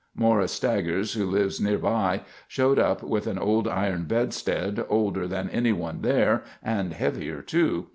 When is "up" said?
2.79-3.03